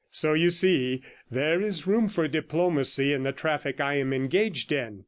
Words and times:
So, 0.09 0.33
you 0.33 0.49
see, 0.49 1.03
there 1.29 1.61
is 1.61 1.85
room 1.85 2.09
for 2.09 2.27
diplomacy 2.27 3.13
in 3.13 3.21
the 3.21 3.31
traffic 3.31 3.79
I 3.79 3.97
am 3.99 4.13
engaged 4.13 4.71
in. 4.71 4.99